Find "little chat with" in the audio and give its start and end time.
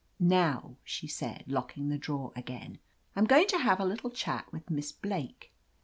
3.85-4.67